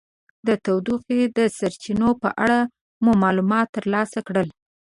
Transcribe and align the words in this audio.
د 0.47 0.49
تودوخې 0.65 1.19
د 1.37 1.39
سرچینو 1.57 2.09
په 2.21 2.29
اړه 2.43 2.59
مو 3.03 3.11
معلومات 3.23 3.67
ترلاسه 3.77 4.19
کړل. 4.27 4.47